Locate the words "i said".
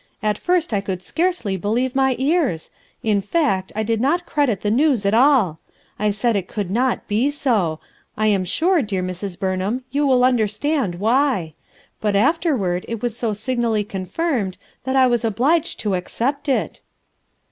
5.99-6.35